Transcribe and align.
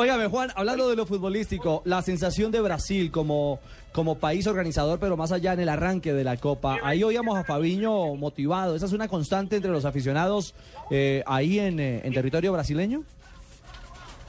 Óigame, 0.00 0.28
Juan, 0.28 0.48
hablando 0.54 0.88
de 0.88 0.96
lo 0.96 1.04
futbolístico, 1.04 1.82
la 1.84 2.00
sensación 2.00 2.50
de 2.50 2.62
Brasil 2.62 3.10
como, 3.10 3.60
como 3.92 4.14
país 4.14 4.46
organizador, 4.46 4.98
pero 4.98 5.14
más 5.14 5.30
allá 5.30 5.52
en 5.52 5.60
el 5.60 5.68
arranque 5.68 6.14
de 6.14 6.24
la 6.24 6.38
Copa. 6.38 6.78
Ahí 6.82 7.02
oíamos 7.02 7.36
a 7.36 7.44
Fabiño 7.44 8.14
motivado. 8.14 8.74
¿Esa 8.74 8.86
es 8.86 8.94
una 8.94 9.08
constante 9.08 9.56
entre 9.56 9.70
los 9.70 9.84
aficionados 9.84 10.54
eh, 10.90 11.22
ahí 11.26 11.58
en, 11.58 11.80
eh, 11.80 12.00
en 12.02 12.14
territorio 12.14 12.50
brasileño? 12.50 13.04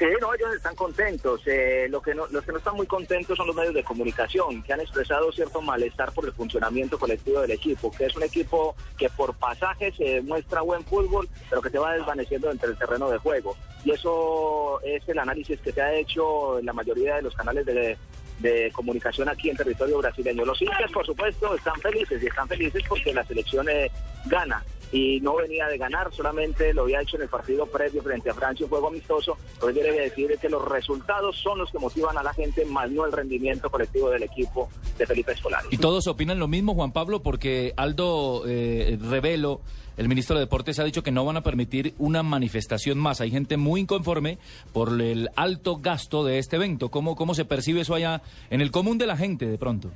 Sí, 0.00 0.06
no, 0.18 0.32
ellos 0.32 0.54
están 0.56 0.74
contentos. 0.74 1.42
Eh, 1.44 1.86
lo 1.90 2.00
que 2.00 2.14
no, 2.14 2.26
los 2.28 2.42
que 2.42 2.52
no 2.52 2.56
están 2.56 2.74
muy 2.74 2.86
contentos 2.86 3.36
son 3.36 3.46
los 3.46 3.54
medios 3.54 3.74
de 3.74 3.84
comunicación, 3.84 4.62
que 4.62 4.72
han 4.72 4.80
expresado 4.80 5.30
cierto 5.30 5.60
malestar 5.60 6.10
por 6.12 6.24
el 6.24 6.32
funcionamiento 6.32 6.98
colectivo 6.98 7.42
del 7.42 7.50
equipo, 7.50 7.92
que 7.92 8.06
es 8.06 8.16
un 8.16 8.22
equipo 8.22 8.74
que 8.96 9.10
por 9.10 9.34
pasajes 9.34 9.94
se 9.94 10.22
muestra 10.22 10.62
buen 10.62 10.82
fútbol, 10.86 11.28
pero 11.50 11.60
que 11.60 11.68
se 11.68 11.78
va 11.78 11.92
desvaneciendo 11.92 12.50
entre 12.50 12.70
el 12.70 12.78
terreno 12.78 13.10
de 13.10 13.18
juego. 13.18 13.54
Y 13.84 13.90
eso 13.90 14.80
es 14.84 15.06
el 15.06 15.18
análisis 15.18 15.60
que 15.60 15.70
se 15.70 15.82
ha 15.82 15.92
hecho 15.92 16.58
en 16.58 16.64
la 16.64 16.72
mayoría 16.72 17.16
de 17.16 17.22
los 17.22 17.34
canales 17.34 17.66
de, 17.66 17.98
de 18.38 18.72
comunicación 18.72 19.28
aquí 19.28 19.50
en 19.50 19.58
territorio 19.58 19.98
brasileño. 19.98 20.46
Los 20.46 20.62
hinchas, 20.62 20.90
por 20.92 21.04
supuesto, 21.04 21.54
están 21.54 21.78
felices 21.78 22.22
y 22.22 22.26
están 22.26 22.48
felices 22.48 22.82
porque 22.88 23.12
la 23.12 23.24
selección 23.26 23.68
eh, 23.68 23.90
gana 24.24 24.64
y 24.92 25.20
no 25.20 25.36
venía 25.36 25.66
de 25.66 25.78
ganar, 25.78 26.12
solamente 26.12 26.74
lo 26.74 26.82
había 26.82 27.00
hecho 27.00 27.16
en 27.16 27.22
el 27.22 27.28
partido 27.28 27.66
previo 27.66 28.02
frente 28.02 28.30
a 28.30 28.34
Francia, 28.34 28.66
un 28.66 28.70
juego 28.70 28.88
amistoso, 28.88 29.36
lo 29.60 29.68
que 29.68 29.74
quiere 29.74 29.92
decir 29.92 30.32
es 30.32 30.40
que 30.40 30.48
los 30.48 30.66
resultados 30.66 31.36
son 31.36 31.58
los 31.58 31.70
que 31.70 31.78
motivan 31.78 32.18
a 32.18 32.22
la 32.22 32.32
gente, 32.34 32.64
más 32.64 32.90
no 32.90 33.06
el 33.06 33.12
rendimiento 33.12 33.70
colectivo 33.70 34.10
del 34.10 34.22
equipo 34.22 34.68
de 34.98 35.06
Felipe 35.06 35.32
Escolar. 35.32 35.62
Y 35.70 35.78
todos 35.78 36.06
opinan 36.06 36.38
lo 36.38 36.48
mismo, 36.48 36.74
Juan 36.74 36.92
Pablo, 36.92 37.22
porque 37.22 37.72
Aldo 37.76 38.44
eh, 38.46 38.98
Revelo, 39.00 39.60
el 39.96 40.08
ministro 40.08 40.36
de 40.36 40.40
Deportes, 40.40 40.78
ha 40.78 40.84
dicho 40.84 41.02
que 41.02 41.12
no 41.12 41.24
van 41.24 41.36
a 41.36 41.42
permitir 41.42 41.94
una 41.98 42.22
manifestación 42.22 42.98
más. 42.98 43.20
Hay 43.20 43.30
gente 43.30 43.56
muy 43.56 43.82
inconforme 43.82 44.38
por 44.72 45.00
el 45.00 45.28
alto 45.36 45.76
gasto 45.76 46.24
de 46.24 46.38
este 46.38 46.56
evento. 46.56 46.90
¿Cómo, 46.90 47.16
cómo 47.16 47.34
se 47.34 47.44
percibe 47.44 47.82
eso 47.82 47.94
allá 47.94 48.22
en 48.50 48.60
el 48.60 48.70
común 48.70 48.98
de 48.98 49.06
la 49.06 49.16
gente 49.16 49.46
de 49.46 49.58
pronto? 49.58 49.90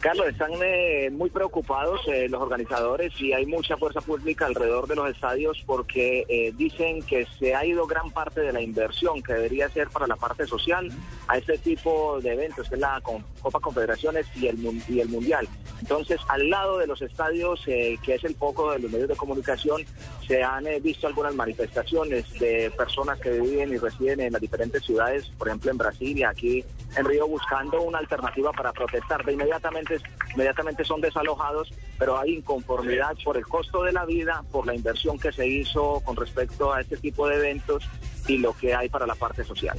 Carlos, 0.00 0.28
están 0.28 0.52
eh, 0.62 1.10
muy 1.12 1.28
preocupados 1.28 2.00
eh, 2.08 2.26
los 2.30 2.40
organizadores 2.40 3.12
y 3.20 3.34
hay 3.34 3.44
mucha 3.44 3.76
fuerza 3.76 4.00
pública 4.00 4.46
alrededor 4.46 4.86
de 4.86 4.96
los 4.96 5.10
estadios 5.10 5.62
porque 5.66 6.24
eh, 6.26 6.54
dicen 6.56 7.02
que 7.02 7.26
se 7.38 7.54
ha 7.54 7.66
ido 7.66 7.86
gran 7.86 8.10
parte 8.10 8.40
de 8.40 8.50
la 8.50 8.62
inversión 8.62 9.22
que 9.22 9.34
debería 9.34 9.68
ser 9.68 9.90
para 9.90 10.06
la 10.06 10.16
parte 10.16 10.46
social 10.46 10.90
a 11.28 11.36
este 11.36 11.58
tipo 11.58 12.18
de 12.22 12.32
eventos, 12.32 12.70
que 12.70 12.76
es 12.76 12.80
la 12.80 12.98
Copa 13.02 13.60
Confederaciones 13.60 14.26
y 14.36 14.46
el, 14.46 14.82
y 14.88 15.00
el 15.00 15.08
Mundial. 15.10 15.46
Entonces, 15.82 16.18
al 16.28 16.48
lado 16.48 16.78
de 16.78 16.86
los 16.86 17.02
estadios, 17.02 17.62
que 17.64 17.98
es 18.06 18.24
el 18.24 18.34
foco 18.34 18.72
de 18.72 18.78
los 18.78 18.90
medios 18.90 19.08
de 19.08 19.16
comunicación, 19.16 19.82
se 20.26 20.42
han 20.42 20.64
visto 20.82 21.06
algunas 21.06 21.34
manifestaciones 21.34 22.30
de 22.38 22.70
personas 22.76 23.18
que 23.18 23.30
viven 23.30 23.72
y 23.72 23.78
residen 23.78 24.20
en 24.20 24.32
las 24.32 24.40
diferentes 24.42 24.84
ciudades, 24.84 25.30
por 25.38 25.48
ejemplo 25.48 25.70
en 25.70 25.78
Brasil 25.78 26.18
y 26.18 26.22
aquí 26.22 26.64
en 26.96 27.04
Río, 27.04 27.26
buscando 27.26 27.80
una 27.82 27.98
alternativa 27.98 28.52
para 28.52 28.72
protestar. 28.72 29.24
De 29.24 29.32
inmediatamente 29.32 29.89
inmediatamente 30.32 30.84
son 30.84 31.00
desalojados, 31.00 31.72
pero 31.98 32.18
hay 32.18 32.36
inconformidad 32.36 33.16
por 33.24 33.36
el 33.36 33.46
costo 33.46 33.82
de 33.82 33.92
la 33.92 34.04
vida, 34.04 34.44
por 34.50 34.66
la 34.66 34.74
inversión 34.74 35.18
que 35.18 35.32
se 35.32 35.46
hizo 35.46 36.00
con 36.04 36.16
respecto 36.16 36.72
a 36.72 36.80
este 36.80 36.96
tipo 36.96 37.26
de 37.28 37.36
eventos 37.36 37.84
y 38.28 38.38
lo 38.38 38.52
que 38.52 38.74
hay 38.74 38.88
para 38.88 39.06
la 39.06 39.14
parte 39.14 39.44
social. 39.44 39.78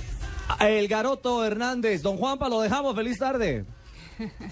El 0.60 0.88
Garoto 0.88 1.46
Hernández, 1.46 2.02
don 2.02 2.18
Juanpa, 2.18 2.50
lo 2.50 2.62
dejamos, 2.62 2.96
feliz 2.96 3.18
tarde. 3.18 3.66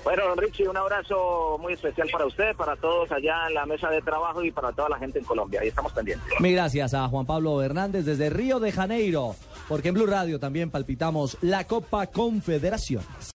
Bueno, 0.04 0.24
don 0.28 0.38
Richie, 0.38 0.68
un 0.68 0.78
abrazo 0.78 1.58
muy 1.60 1.74
especial 1.74 2.10
para 2.12 2.26
usted, 2.26 2.56
para 2.56 2.76
todos 2.76 3.12
allá 3.12 3.48
en 3.48 3.54
la 3.54 3.66
mesa 3.66 3.90
de 3.90 4.02
trabajo 4.02 4.44
y 4.44 4.52
para 4.52 4.72
toda 4.72 4.90
la 4.90 4.98
gente 4.98 5.20
en 5.20 5.26
Colombia. 5.26 5.62
Ahí 5.62 5.68
estamos 5.68 5.92
pendientes. 5.94 6.28
Mil 6.40 6.54
gracias 6.54 6.94
a 6.94 7.08
Juan 7.08 7.26
Pablo 7.26 7.62
Hernández 7.62 8.06
desde 8.06 8.30
Río 8.30 8.60
de 8.60 8.72
Janeiro, 8.72 9.36
porque 9.68 9.90
en 9.90 9.96
Blue 9.96 10.08
Radio 10.08 10.40
también 10.40 10.72
palpitamos 10.72 11.38
la 11.42 11.66
Copa 11.66 12.08
Confederaciones. 12.08 13.06